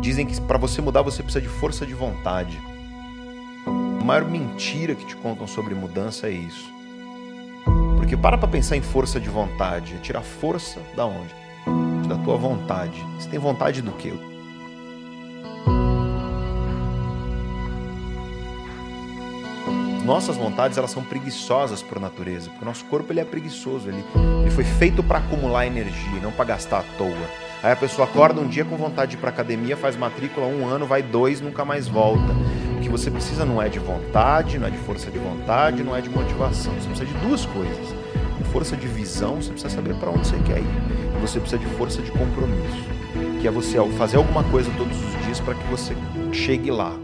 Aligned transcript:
Dizem 0.00 0.26
que 0.26 0.40
para 0.40 0.58
você 0.58 0.80
mudar 0.80 1.02
você 1.02 1.22
precisa 1.22 1.42
de 1.42 1.48
força 1.48 1.86
de 1.86 1.94
vontade. 1.94 2.60
A 4.00 4.04
maior 4.04 4.24
mentira 4.24 4.94
que 4.94 5.04
te 5.04 5.16
contam 5.16 5.46
sobre 5.46 5.74
mudança 5.74 6.28
é 6.28 6.30
isso. 6.30 6.72
Porque 7.96 8.16
para 8.16 8.38
pra 8.38 8.46
pensar 8.46 8.76
em 8.76 8.82
força 8.82 9.18
de 9.18 9.28
vontade, 9.28 9.94
é 9.94 9.98
tirar 9.98 10.22
força 10.22 10.80
da 10.94 11.04
onde? 11.04 11.34
Da 12.08 12.16
tua 12.16 12.36
vontade. 12.36 13.04
Você 13.18 13.28
tem 13.28 13.38
vontade 13.38 13.82
do 13.82 13.92
quê? 13.92 14.12
Nossas 20.06 20.36
vontades 20.36 20.78
elas 20.78 20.92
são 20.92 21.02
preguiçosas 21.02 21.82
por 21.82 21.98
natureza, 21.98 22.48
porque 22.48 22.64
o 22.64 22.68
nosso 22.68 22.84
corpo 22.84 23.12
ele 23.12 23.18
é 23.18 23.24
preguiçoso, 23.24 23.88
ele, 23.88 24.04
ele 24.40 24.50
foi 24.52 24.62
feito 24.62 25.02
para 25.02 25.18
acumular 25.18 25.66
energia, 25.66 26.20
não 26.22 26.30
para 26.30 26.44
gastar 26.44 26.78
à 26.78 26.82
toa. 26.96 27.10
Aí 27.60 27.72
a 27.72 27.76
pessoa 27.76 28.06
acorda 28.06 28.40
um 28.40 28.46
dia 28.46 28.64
com 28.64 28.76
vontade 28.76 29.10
de 29.10 29.16
ir 29.16 29.20
para 29.20 29.30
academia, 29.30 29.76
faz 29.76 29.96
matrícula 29.96 30.46
um 30.46 30.64
ano, 30.68 30.86
vai 30.86 31.02
dois, 31.02 31.40
nunca 31.40 31.64
mais 31.64 31.88
volta. 31.88 32.32
O 32.76 32.80
que 32.80 32.88
você 32.88 33.10
precisa 33.10 33.44
não 33.44 33.60
é 33.60 33.68
de 33.68 33.80
vontade, 33.80 34.58
não 34.58 34.68
é 34.68 34.70
de 34.70 34.78
força 34.78 35.10
de 35.10 35.18
vontade, 35.18 35.82
não 35.82 35.96
é 35.96 36.00
de 36.00 36.08
motivação. 36.08 36.72
Você 36.74 36.88
precisa 36.88 37.06
de 37.06 37.26
duas 37.26 37.44
coisas. 37.44 37.94
Força 38.52 38.76
de 38.76 38.86
visão, 38.86 39.42
você 39.42 39.50
precisa 39.50 39.74
saber 39.74 39.96
para 39.96 40.10
onde 40.10 40.28
você 40.28 40.38
quer 40.46 40.60
ir. 40.60 41.16
E 41.16 41.20
você 41.20 41.40
precisa 41.40 41.60
de 41.60 41.66
força 41.76 42.00
de 42.00 42.12
compromisso, 42.12 42.86
que 43.40 43.48
é 43.48 43.50
você 43.50 43.76
fazer 43.98 44.18
alguma 44.18 44.44
coisa 44.44 44.70
todos 44.78 44.96
os 44.96 45.24
dias 45.24 45.40
para 45.40 45.54
que 45.54 45.66
você 45.66 45.96
chegue 46.32 46.70
lá. 46.70 46.96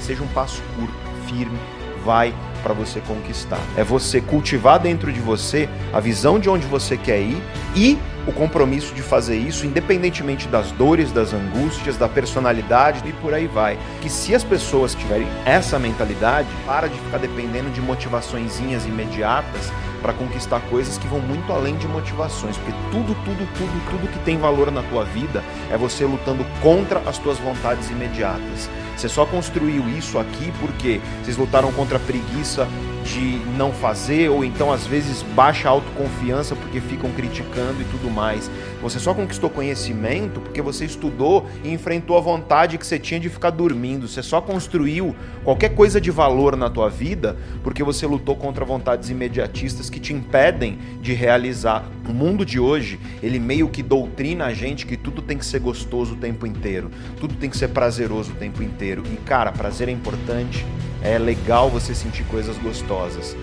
Seja 0.00 0.22
um 0.22 0.28
passo 0.28 0.60
curto 0.74 1.15
firme, 1.28 1.58
vai 2.04 2.34
para 2.62 2.72
você 2.72 3.00
conquistar. 3.00 3.60
É 3.76 3.84
você 3.84 4.20
cultivar 4.20 4.78
dentro 4.78 5.12
de 5.12 5.20
você 5.20 5.68
a 5.92 6.00
visão 6.00 6.38
de 6.38 6.48
onde 6.48 6.66
você 6.66 6.96
quer 6.96 7.20
ir 7.20 7.42
e 7.74 7.98
o 8.26 8.32
compromisso 8.32 8.94
de 8.94 9.02
fazer 9.02 9.36
isso, 9.36 9.64
independentemente 9.64 10.48
das 10.48 10.72
dores, 10.72 11.12
das 11.12 11.32
angústias, 11.32 11.96
da 11.96 12.08
personalidade 12.08 13.02
e 13.08 13.12
por 13.12 13.32
aí 13.32 13.46
vai. 13.46 13.78
Que 14.00 14.10
se 14.10 14.34
as 14.34 14.42
pessoas 14.42 14.94
tiverem 14.94 15.28
essa 15.44 15.78
mentalidade, 15.78 16.48
para 16.66 16.88
de 16.88 16.98
ficar 16.98 17.18
dependendo 17.18 17.70
de 17.70 17.80
motivaçõezinhas 17.80 18.84
imediatas 18.86 19.72
para 20.02 20.12
conquistar 20.12 20.60
coisas 20.70 20.98
que 20.98 21.06
vão 21.08 21.20
muito 21.20 21.52
além 21.52 21.76
de 21.76 21.88
motivações, 21.88 22.56
porque 22.56 22.72
tudo, 22.90 23.14
tudo, 23.24 23.48
tudo, 23.56 23.90
tudo 23.90 24.12
que 24.12 24.18
tem 24.20 24.38
valor 24.38 24.70
na 24.70 24.82
tua 24.82 25.04
vida 25.04 25.42
é 25.70 25.76
você 25.76 26.04
lutando 26.04 26.44
contra 26.62 27.00
as 27.00 27.18
tuas 27.18 27.38
vontades 27.38 27.90
imediatas. 27.90 28.68
Você 28.96 29.08
só 29.08 29.26
construiu 29.26 29.88
isso 29.90 30.18
aqui 30.18 30.52
porque 30.60 31.00
vocês 31.22 31.36
lutaram 31.36 31.72
contra 31.72 31.96
a 31.96 32.00
preguiça 32.00 32.68
de 33.04 33.40
não 33.56 33.72
fazer, 33.72 34.28
ou 34.28 34.44
então 34.44 34.72
às 34.72 34.86
vezes 34.86 35.22
baixa 35.22 35.68
autoconfiança 35.68 36.56
porque 36.56 36.80
ficam 36.80 37.10
criticando 37.12 37.80
e 37.80 37.84
tudo 37.84 38.10
mais. 38.16 38.50
Você 38.80 38.98
só 38.98 39.12
conquistou 39.12 39.50
conhecimento 39.50 40.40
porque 40.40 40.62
você 40.62 40.86
estudou 40.86 41.46
e 41.62 41.70
enfrentou 41.70 42.16
a 42.16 42.20
vontade 42.20 42.78
que 42.78 42.86
você 42.86 42.98
tinha 42.98 43.20
de 43.20 43.28
ficar 43.28 43.50
dormindo. 43.50 44.08
Você 44.08 44.22
só 44.22 44.40
construiu 44.40 45.14
qualquer 45.44 45.74
coisa 45.74 46.00
de 46.00 46.10
valor 46.10 46.56
na 46.56 46.70
tua 46.70 46.88
vida 46.88 47.36
porque 47.62 47.84
você 47.84 48.06
lutou 48.06 48.34
contra 48.34 48.64
vontades 48.64 49.10
imediatistas 49.10 49.90
que 49.90 50.00
te 50.00 50.14
impedem 50.14 50.78
de 51.02 51.12
realizar. 51.12 51.84
O 52.08 52.12
mundo 52.12 52.46
de 52.46 52.58
hoje, 52.58 52.98
ele 53.22 53.38
meio 53.38 53.68
que 53.68 53.82
doutrina 53.82 54.46
a 54.46 54.54
gente 54.54 54.86
que 54.86 54.96
tudo 54.96 55.20
tem 55.20 55.36
que 55.36 55.44
ser 55.44 55.60
gostoso 55.60 56.14
o 56.14 56.16
tempo 56.16 56.46
inteiro, 56.46 56.90
tudo 57.20 57.34
tem 57.34 57.50
que 57.50 57.56
ser 57.56 57.68
prazeroso 57.68 58.32
o 58.32 58.36
tempo 58.36 58.62
inteiro. 58.62 59.02
E 59.12 59.16
cara, 59.18 59.52
prazer 59.52 59.88
é 59.88 59.92
importante, 59.92 60.64
é 61.02 61.18
legal 61.18 61.68
você 61.68 61.94
sentir 61.94 62.24
coisas 62.24 62.56
gostosas, 62.56 63.36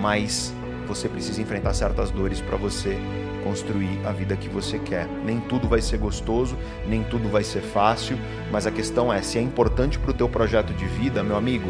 mas 0.00 0.54
você 0.84 1.08
precisa 1.08 1.40
enfrentar 1.40 1.74
certas 1.74 2.10
dores 2.10 2.40
para 2.40 2.56
você 2.56 2.98
construir 3.42 4.00
a 4.04 4.12
vida 4.12 4.36
que 4.36 4.48
você 4.48 4.78
quer. 4.78 5.06
Nem 5.24 5.40
tudo 5.40 5.68
vai 5.68 5.80
ser 5.80 5.98
gostoso, 5.98 6.56
nem 6.86 7.02
tudo 7.04 7.28
vai 7.28 7.44
ser 7.44 7.60
fácil, 7.60 8.18
mas 8.50 8.66
a 8.66 8.70
questão 8.70 9.12
é 9.12 9.20
se 9.22 9.38
é 9.38 9.42
importante 9.42 9.98
para 9.98 10.10
o 10.10 10.14
teu 10.14 10.28
projeto 10.28 10.72
de 10.72 10.86
vida, 10.86 11.22
meu 11.22 11.36
amigo, 11.36 11.68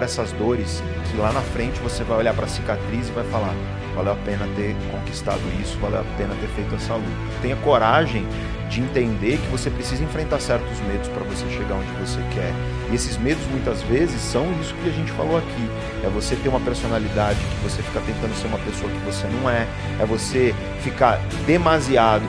essas 0.00 0.32
dores 0.32 0.82
que 1.10 1.16
lá 1.16 1.32
na 1.32 1.40
frente 1.40 1.78
você 1.80 2.02
vai 2.02 2.18
olhar 2.18 2.34
para 2.34 2.46
a 2.46 2.48
cicatriz 2.48 3.08
e 3.08 3.12
vai 3.12 3.24
falar: 3.24 3.54
valeu 3.94 4.12
a 4.12 4.16
pena 4.16 4.48
ter 4.56 4.74
conquistado 4.90 5.40
isso, 5.60 5.78
valeu 5.78 6.00
a 6.00 6.16
pena 6.16 6.34
ter 6.40 6.48
feito 6.48 6.74
essa 6.74 6.94
luta. 6.94 7.08
Tenha 7.42 7.56
coragem 7.56 8.26
de 8.70 8.80
entender 8.80 9.36
que 9.36 9.46
você 9.48 9.68
precisa 9.68 10.02
enfrentar 10.02 10.40
certos 10.40 10.80
medos 10.88 11.06
para 11.08 11.22
você 11.24 11.44
chegar 11.50 11.74
onde 11.74 11.92
você 12.00 12.20
quer. 12.34 12.52
E 12.90 12.94
esses 12.94 13.18
medos 13.18 13.44
muitas 13.48 13.82
vezes 13.82 14.18
são 14.22 14.50
isso 14.60 14.74
que 14.82 14.88
a 14.88 14.92
gente 14.92 15.12
falou 15.12 15.36
aqui. 15.36 15.68
É 16.02 16.08
você 16.08 16.34
ter 16.36 16.48
uma 16.48 16.60
personalidade 16.60 17.38
que 17.38 17.68
você 17.68 17.82
fica 17.82 18.00
tentando 18.00 18.34
ser 18.34 18.46
uma 18.46 18.58
pessoa 18.58 18.90
que 18.90 18.98
você 19.00 19.26
não 19.26 19.50
é. 19.50 19.66
É 20.00 20.06
você 20.06 20.54
ficar 20.80 21.20
demasiado 21.46 22.24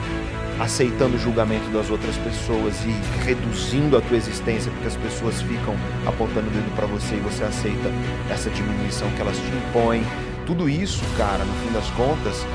aceitando 0.60 1.16
o 1.16 1.18
julgamento 1.18 1.68
das 1.70 1.90
outras 1.90 2.16
pessoas 2.18 2.74
e 2.84 3.24
reduzindo 3.24 3.96
a 3.96 4.00
tua 4.00 4.16
existência 4.16 4.70
porque 4.70 4.86
as 4.86 4.96
pessoas 4.96 5.42
ficam 5.42 5.74
apontando 6.06 6.48
o 6.48 6.50
dedo 6.50 6.74
para 6.76 6.86
você 6.86 7.16
e 7.16 7.20
você 7.20 7.44
aceita 7.44 7.90
essa 8.30 8.50
diminuição 8.50 9.10
que 9.10 9.20
elas 9.20 9.36
te 9.36 9.48
impõem. 9.68 10.04
Tudo 10.46 10.68
isso, 10.68 11.02
cara, 11.16 11.44
no 11.44 11.54
fim 11.54 11.72
das 11.72 11.88
contas, 11.90 12.46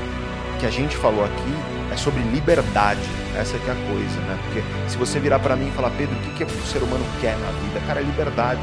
que 0.58 0.66
a 0.66 0.70
gente 0.70 0.96
falou 0.96 1.24
aqui 1.24 1.92
é 1.92 1.96
sobre 1.96 2.22
liberdade. 2.22 3.00
Essa 3.36 3.58
que 3.58 3.68
é 3.68 3.72
a 3.72 3.76
coisa, 3.90 4.20
né? 4.20 4.38
Porque 4.44 4.62
se 4.88 4.96
você 4.96 5.18
virar 5.18 5.38
para 5.38 5.56
mim 5.56 5.68
e 5.68 5.70
falar, 5.72 5.90
Pedro, 5.90 6.14
o 6.16 6.20
que, 6.20 6.44
que 6.44 6.44
o 6.44 6.66
ser 6.66 6.82
humano 6.82 7.04
quer 7.20 7.36
na 7.38 7.50
vida? 7.62 7.80
Cara, 7.86 8.00
é 8.00 8.02
liberdade. 8.02 8.60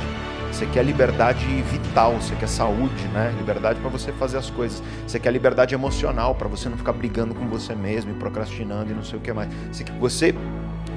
Você 0.52 0.66
quer 0.66 0.84
liberdade 0.84 1.46
vital, 1.64 2.14
você 2.14 2.36
quer 2.36 2.48
saúde, 2.48 3.08
né? 3.10 3.34
Liberdade 3.38 3.80
para 3.80 3.90
você 3.90 4.12
fazer 4.14 4.38
as 4.38 4.50
coisas. 4.50 4.82
Você 5.06 5.20
quer 5.20 5.32
liberdade 5.32 5.76
emocional 5.76 6.34
para 6.34 6.48
você 6.48 6.68
não 6.70 6.78
ficar 6.78 6.94
brigando 6.94 7.36
com 7.36 7.48
você 7.48 7.76
mesmo 7.76 8.12
e 8.12 8.14
procrastinando 8.16 8.92
e 8.92 8.94
não 8.96 9.04
sei 9.04 9.20
o 9.20 9.22
que 9.22 9.32
mais. 9.32 9.50
Você, 9.72 9.84
você 10.00 10.36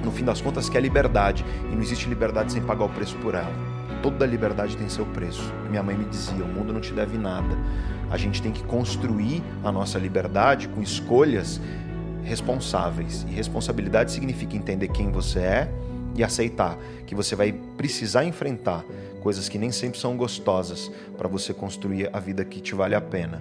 no 0.05 0.11
fim 0.11 0.25
das 0.25 0.41
contas, 0.41 0.69
quer 0.69 0.81
liberdade 0.81 1.45
e 1.71 1.75
não 1.75 1.83
existe 1.83 2.09
liberdade 2.09 2.53
sem 2.53 2.63
pagar 2.63 2.85
o 2.85 2.89
preço 2.89 3.17
por 3.17 3.35
ela. 3.35 3.53
Toda 4.03 4.25
liberdade 4.25 4.77
tem 4.77 4.89
seu 4.89 5.05
preço. 5.05 5.53
Minha 5.69 5.83
mãe 5.83 5.97
me 5.97 6.07
dizia: 6.07 6.43
o 6.43 6.49
mundo 6.49 6.73
não 6.73 6.81
te 6.81 6.93
deve 6.93 7.19
nada. 7.19 7.57
A 8.11 8.17
gente 8.17 8.41
tem 8.41 8.51
que 8.51 8.63
construir 8.65 9.43
a 9.63 9.71
nossa 9.71 9.99
liberdade 9.99 10.69
com 10.69 10.83
escolhas 10.83 11.61
responsáveis. 12.25 13.27
E 13.29 13.35
responsabilidade 13.35 14.11
significa 14.13 14.57
entender 14.57 14.89
quem 14.89 15.11
você 15.11 15.41
é 15.41 15.73
e 16.17 16.25
aceitar 16.25 16.77
que 17.07 17.15
você 17.15 17.37
vai 17.37 17.53
precisar 17.77 18.25
enfrentar 18.25 18.85
coisas 19.21 19.49
que 19.49 19.59
nem 19.59 19.71
sempre 19.71 20.01
são 20.01 20.17
gostosas 20.17 20.91
para 21.17 21.29
você 21.29 21.55
construir 21.55 22.11
a 22.13 22.19
vida 22.19 22.45
que 22.45 22.61
te 22.61 22.75
vale 22.75 22.95
a 22.95 23.01
pena. 23.01 23.41